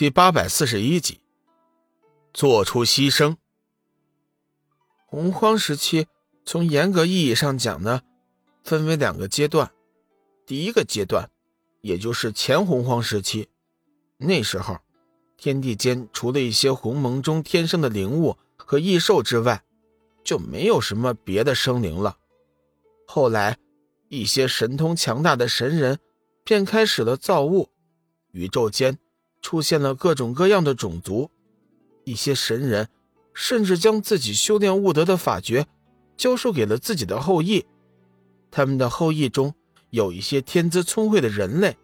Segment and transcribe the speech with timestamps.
[0.00, 1.20] 第八百四十一集，
[2.32, 3.36] 做出牺牲。
[5.04, 6.06] 洪荒时期，
[6.46, 8.00] 从严格意义上讲呢，
[8.64, 9.70] 分为两个阶段。
[10.46, 11.30] 第一个阶段，
[11.82, 13.50] 也就是前洪荒时期，
[14.16, 14.78] 那时候，
[15.36, 19.62] 天地间除了一些鸿蒙中天生的灵物和异兽之外，
[20.24, 22.16] 就没有什么别的生灵了。
[23.06, 23.58] 后来，
[24.08, 25.98] 一些神通强大的神人
[26.42, 27.68] 便开始了造物，
[28.30, 28.98] 宇宙间。
[29.42, 31.30] 出现了各种各样的种族，
[32.04, 32.88] 一些神人
[33.32, 35.66] 甚至将自己修炼悟得的法诀
[36.16, 37.64] 教授给了自己的后裔。
[38.50, 39.54] 他们的后裔中
[39.90, 41.76] 有一些天资聪慧的人类，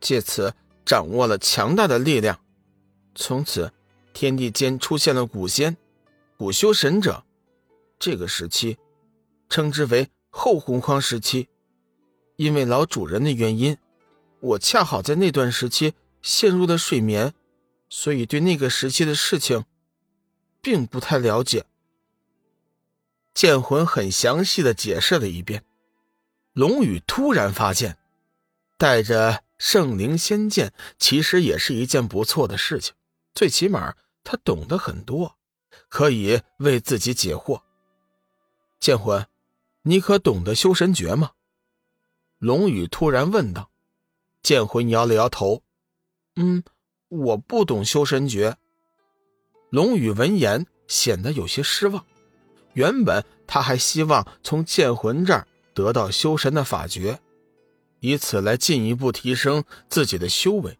[0.00, 2.40] 借此掌握了强大的力量。
[3.14, 3.72] 从此，
[4.12, 5.76] 天地间出现了古仙、
[6.36, 7.24] 古修神者。
[7.98, 8.76] 这个时期
[9.48, 11.48] 称之为后洪荒时期。
[12.36, 13.76] 因为老主人的原因，
[14.40, 15.94] 我恰好在那段时期。
[16.22, 17.34] 陷入了睡眠，
[17.88, 19.64] 所以对那个时期的事情，
[20.60, 21.66] 并不太了解。
[23.34, 25.64] 剑魂很详细的解释了一遍。
[26.52, 27.98] 龙宇突然发现，
[28.76, 32.94] 带着圣灵仙剑其实也是一件不错的事情，
[33.34, 35.36] 最起码他懂得很多，
[35.88, 37.62] 可以为自己解惑。
[38.78, 39.26] 剑魂，
[39.82, 41.32] 你可懂得修神诀吗？
[42.38, 43.70] 龙宇突然问道。
[44.42, 45.62] 剑魂摇了摇头。
[46.36, 46.62] 嗯，
[47.08, 48.56] 我不懂修神诀。
[49.70, 52.04] 龙宇闻言显得有些失望。
[52.72, 57.20] 原本他还希望从剑魂这儿得到修神的法诀，
[58.00, 60.78] 以此来进一步提升自己的修为。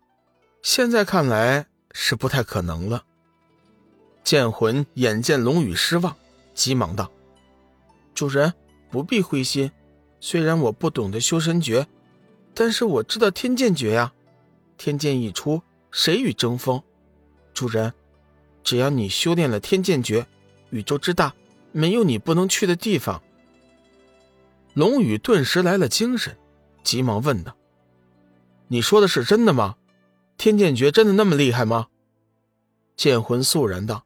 [0.62, 3.04] 现在看来是不太可能了。
[4.24, 6.16] 剑魂眼见龙宇失望，
[6.54, 7.10] 急忙道
[8.14, 8.54] ：“主人
[8.90, 9.70] 不必灰心，
[10.20, 11.86] 虽然我不懂得修神诀，
[12.54, 14.14] 但是我知道天剑诀呀。”
[14.84, 16.82] 天剑一出，谁与争锋？
[17.54, 17.94] 主人，
[18.64, 20.26] 只要你修炼了天剑诀，
[20.70, 21.36] 宇宙之大，
[21.70, 23.22] 没有你不能去的地方。
[24.74, 26.36] 龙宇顿时来了精神，
[26.82, 27.56] 急忙问道
[28.66, 29.76] ：“你说的是真的吗？
[30.36, 31.86] 天剑诀真的那么厉害吗？”
[32.98, 34.04] 剑魂肃然道：“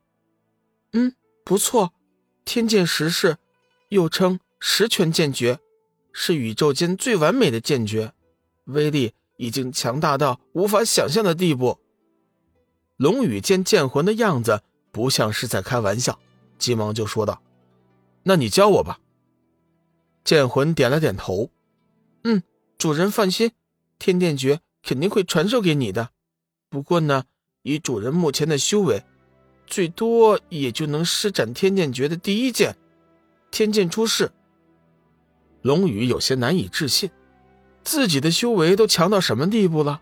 [0.93, 1.95] 嗯，不错，
[2.45, 3.39] 天剑十式，
[3.89, 5.59] 又称十全剑诀，
[6.13, 8.13] 是宇宙间最完美的剑诀，
[8.67, 11.79] 威力。”已经强大到无法想象的地步。
[12.97, 16.19] 龙宇见剑魂的样子不像是在开玩笑，
[16.59, 17.43] 急忙就说道
[18.25, 19.01] ：“那你教我吧。”
[20.25, 21.51] 剑魂点了点头
[22.25, 22.43] ：“嗯，
[22.79, 23.53] 主人放心，
[23.99, 26.11] 天剑诀肯定会传授给你的。
[26.71, 27.25] 不过呢，
[27.63, 29.05] 以主人目前的修为，
[29.67, 32.77] 最多也就能施展天剑诀的第一剑。
[33.51, 34.33] 天剑出世。”
[35.63, 37.11] 龙宇有些难以置信。
[37.87, 40.01] 自己的修为都强到什么地步了？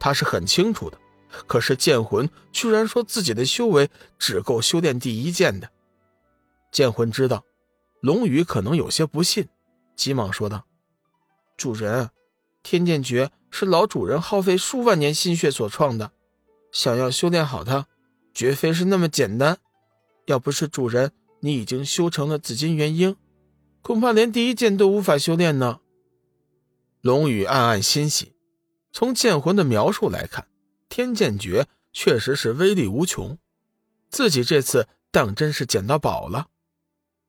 [0.00, 0.98] 他是很清楚的。
[1.46, 5.70] 可是剑魂居然说自己的修为只够修炼第一剑的。
[6.72, 7.44] 剑魂知道
[8.00, 9.46] 龙宇可能有些不信，
[9.94, 10.66] 急忙说道
[11.56, 12.10] ：“主人，
[12.64, 16.10] 天剑诀是老主人耗费数万年心血所创的，
[16.72, 17.86] 想要修炼好它，
[18.34, 19.58] 绝非是那么简单。
[20.26, 23.14] 要不是主人你已经修成了紫金元婴，
[23.82, 25.78] 恐怕连第一剑都无法修炼呢。”
[27.02, 28.34] 龙宇暗暗欣喜，
[28.92, 30.46] 从剑魂的描述来看，
[30.90, 33.38] 天剑诀确实是威力无穷，
[34.10, 36.48] 自己这次当真是捡到宝了。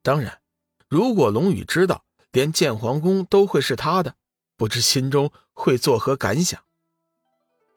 [0.01, 0.41] 当然，
[0.89, 4.15] 如果龙宇知道连剑皇宫都会是他的，
[4.57, 6.61] 不知心中会作何感想。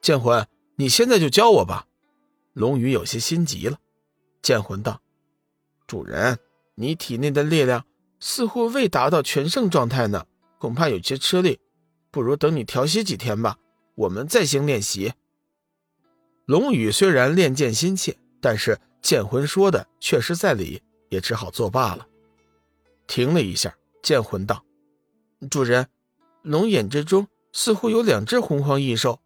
[0.01, 0.45] 剑魂，
[0.75, 1.87] 你现在就教我吧。
[2.51, 3.79] 龙宇有些心急了。
[4.41, 5.01] 剑魂道
[5.87, 6.39] ：“主人，
[6.75, 7.85] 你体内的力量
[8.19, 10.25] 似乎未达到全盛状态呢，
[10.59, 11.61] 恐怕有些吃力。”
[12.15, 13.57] 不如等你调息几天吧，
[13.93, 15.11] 我们再行练习。
[16.45, 22.07] 龙宇虽然练剑心切，但是剑魂说的确实在理，也只好作罢了。
[23.05, 24.63] 停了一下，剑魂道
[25.51, 25.89] ：“主人，
[26.41, 29.19] 龙眼之中似乎有两只洪荒异兽，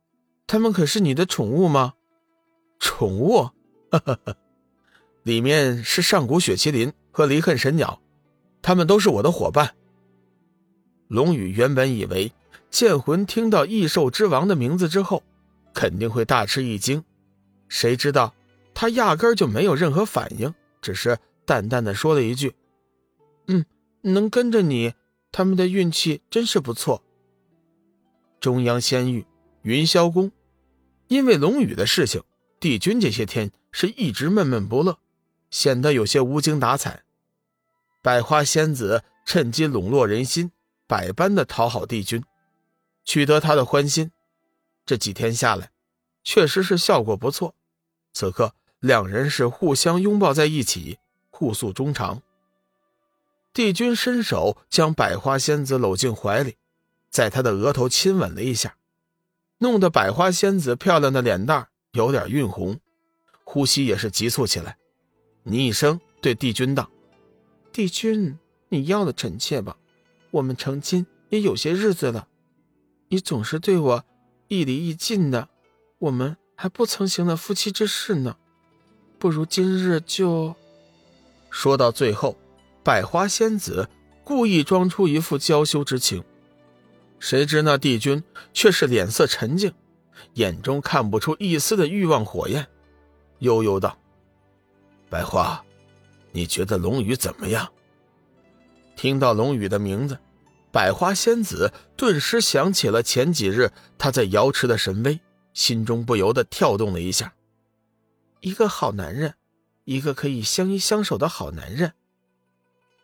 [0.48, 1.94] 它们可是你的宠物吗？”
[2.80, 3.52] 宠物？
[3.94, 4.36] 哈哈哈，
[5.22, 8.02] 里面是上古雪麒麟和离恨神鸟，
[8.64, 9.76] 他们都是我的伙伴。
[11.08, 12.32] 龙宇原本以为。
[12.70, 15.24] 剑魂听到异兽之王的名字之后，
[15.74, 17.04] 肯定会大吃一惊。
[17.68, 18.34] 谁知道
[18.74, 22.56] 他压根就没有任何反应，只是淡淡的说了一句
[23.48, 23.66] ：“嗯，
[24.02, 24.94] 能跟着你，
[25.32, 27.04] 他们的运气真是不错。”
[28.40, 29.26] 中央仙域
[29.64, 30.32] 云霄宫，
[31.08, 32.24] 因为龙宇的事情，
[32.60, 35.00] 帝君这些天是一直闷闷不乐，
[35.52, 37.04] 显得有些无精打采。
[38.02, 40.52] 百花仙子趁机笼络人心，
[40.88, 42.24] 百般的讨好帝君。
[43.10, 44.12] 取得他的欢心，
[44.86, 45.72] 这几天下来，
[46.24, 47.56] 确实是效果不错。
[48.14, 51.00] 此刻两人是互相拥抱在一起，
[51.32, 52.22] 互诉衷肠。
[53.52, 56.58] 帝君伸手将百花仙子搂进怀里，
[57.10, 58.78] 在她的额头亲吻了一下，
[59.58, 62.80] 弄得百花仙子漂亮的脸蛋有点晕红，
[63.44, 64.78] 呼吸也是急促起来。
[65.42, 66.92] 你一声对帝君道
[67.74, 69.78] ：“帝君，你要了臣妾吧，
[70.30, 72.28] 我们成亲也有些日子了，
[73.10, 74.06] 你总是对我
[74.48, 75.50] 亦离亦尽的，
[75.98, 78.38] 我们还不曾行了夫妻之事呢，
[79.18, 80.56] 不如今日就……”
[81.52, 82.38] 说到最后。
[82.82, 83.88] 百花仙子
[84.24, 86.24] 故意装出一副娇羞之情，
[87.20, 88.24] 谁知那帝君
[88.54, 89.74] 却是脸色沉静，
[90.36, 92.66] 眼中看不出一丝的欲望火焰，
[93.40, 93.96] 悠悠道
[95.10, 95.62] ：“百花，
[96.32, 97.70] 你觉得龙宇怎么样？”
[98.96, 100.18] 听到龙宇的名字，
[100.72, 105.20] 百花仙子顿时想起了前几日他在瑶池的神威，
[105.54, 107.34] 心中不由得跳动了一下。
[108.42, 109.34] 一个好男人，
[109.86, 111.94] 一个可以相依相守的好男人。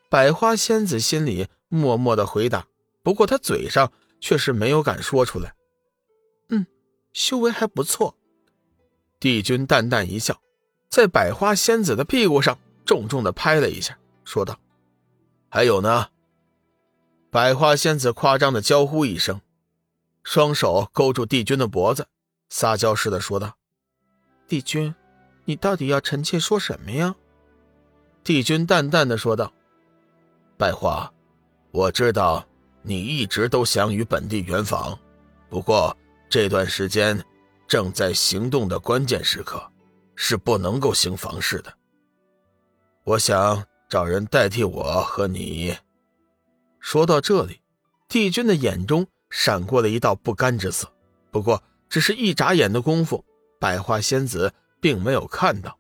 [0.09, 2.67] 百花仙子心里默默的回答，
[3.03, 3.91] 不过她嘴上
[4.21, 5.55] 却是没有敢说出来。
[6.49, 6.65] 嗯，
[7.13, 8.15] 修为还不错。
[9.19, 10.39] 帝君淡淡一笑，
[10.87, 14.59] 在百花仙子的屁股上重重的拍了一下，说道
[15.49, 16.07] ：“还有呢。”
[17.35, 19.41] 百花仙子夸张的娇呼一声，
[20.23, 22.07] 双手勾住帝君的脖子，
[22.47, 23.57] 撒娇似的说道
[24.47, 24.95] ：“帝君，
[25.43, 27.13] 你到底要臣妾说什么呀？”
[28.23, 29.51] 帝君淡淡的说道。
[30.57, 31.11] 百花，
[31.71, 32.41] 我知道
[32.81, 34.97] 你一直都想与本地圆房，
[35.49, 35.93] 不过
[36.29, 37.21] 这段时间
[37.67, 39.61] 正在行动的关键时刻，
[40.15, 41.73] 是不能够行房事的。
[43.03, 45.75] 我想找人代替我和你。
[46.85, 47.61] 说到这里，
[48.07, 50.93] 帝君的眼中闪过了一道不甘之色，
[51.31, 53.25] 不过只是一眨眼的功夫，
[53.59, 55.79] 百花仙子并没有看到。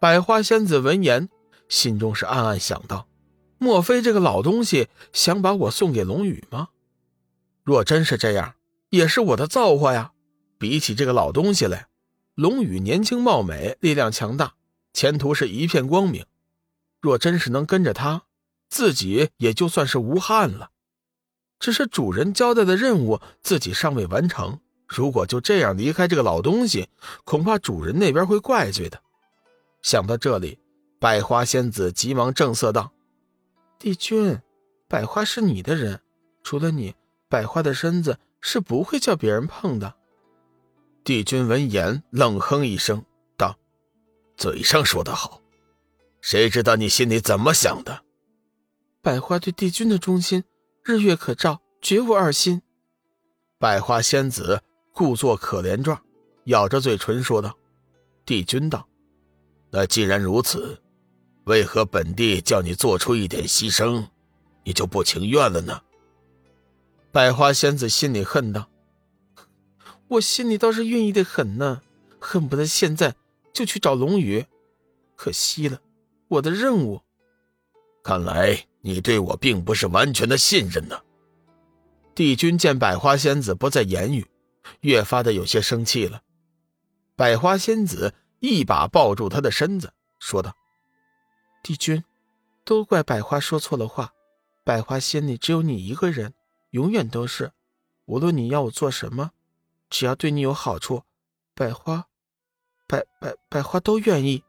[0.00, 1.28] 百花仙子闻言，
[1.68, 3.06] 心中是暗暗想到。
[3.58, 6.68] 莫非这个老东西想把我送给龙宇吗？
[7.62, 8.54] 若真是这样，
[8.88, 10.12] 也是我的造化呀！
[10.56, 11.88] 比起这个老东西来，
[12.34, 14.54] 龙宇年轻貌美，力量强大，
[14.94, 16.24] 前途是一片光明。
[16.98, 18.22] 若真是能跟着他，
[18.68, 20.70] 自己也就算是无憾了。
[21.58, 24.60] 只是主人交代的任务，自己尚未完成。
[24.86, 26.88] 如果就这样离开这个老东西，
[27.24, 29.02] 恐怕主人那边会怪罪的。
[29.82, 30.58] 想到这里，
[30.98, 32.92] 百花仙子急忙正色道。
[33.78, 34.38] 帝君，
[34.88, 36.00] 百花是你的人，
[36.42, 36.94] 除了你，
[37.28, 39.94] 百花的身子是不会叫别人碰的。
[41.04, 43.04] 帝君闻言冷哼一声，
[43.36, 43.56] 道
[44.36, 45.40] ：“嘴上说得好，
[46.20, 48.04] 谁知道你心里怎么想的？”
[49.08, 50.44] 百花对帝君的忠心，
[50.84, 52.60] 日月可照，绝无二心。
[53.58, 54.62] 百花仙子
[54.92, 55.98] 故作可怜状，
[56.44, 57.56] 咬着嘴唇说道
[58.26, 58.86] ：“帝君道，
[59.70, 60.82] 那既然如此。”
[61.44, 64.08] 为何本帝叫你做出一点牺牲，
[64.62, 65.80] 你就不情愿了呢？
[67.10, 68.68] 百花仙子心里恨道
[70.08, 71.80] ：“我心里倒是愿意的很呢，
[72.20, 73.14] 恨不得现在
[73.54, 74.44] 就去找龙宇。
[75.16, 75.80] 可惜了，
[76.28, 77.00] 我的任务。
[78.04, 80.98] 看来你对我并不是完全的信任呢。”
[82.16, 84.26] 帝君见百花仙子不再言语，
[84.80, 86.22] 越发的有些生气了。
[87.14, 90.54] 百花仙子一把抱住他的身子，说道。
[91.62, 92.02] 帝君，
[92.64, 94.12] 都怪百花说错了话。
[94.64, 96.34] 百花心里只有你一个人，
[96.70, 97.52] 永远都是。
[98.06, 99.30] 无论你要我做什么，
[99.90, 101.02] 只要对你有好处，
[101.54, 102.06] 百花，
[102.86, 104.42] 百百百花都愿意。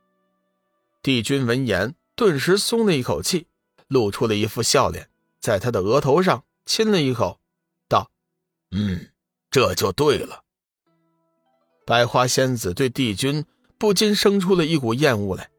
[1.03, 3.48] 帝君闻言，顿时松了一口气，
[3.89, 5.10] 露出了一副笑脸，
[5.41, 7.41] 在他的额头上亲了一口，
[7.89, 8.10] 道
[8.72, 9.10] ：“嗯，
[9.51, 10.43] 这就对了。”
[11.86, 13.43] 百花仙子对帝君
[13.77, 15.50] 不禁生出了一股厌恶来。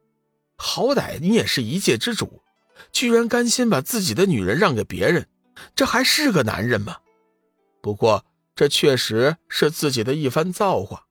[0.57, 2.43] 好歹你也是一界之主，
[2.93, 5.29] 居然甘心把自己的女人让给别人，
[5.75, 6.99] 这还是个男人吗？
[7.83, 11.07] 不过这确实是自己的一番造化。